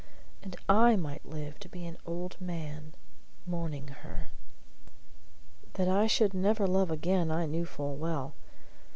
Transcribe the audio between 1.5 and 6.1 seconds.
to be an old man, mourning her. That I